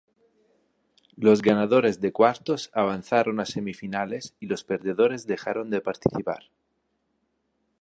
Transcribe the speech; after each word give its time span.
Los 1.15 1.43
ganadores 1.43 2.01
de 2.01 2.11
cuartos 2.11 2.71
avanzaron 2.73 3.39
a 3.39 3.45
semifinales 3.45 4.35
y 4.39 4.47
los 4.47 4.63
perdedores 4.63 5.27
dejaron 5.27 5.69
de 5.69 5.79
participar. 5.81 6.45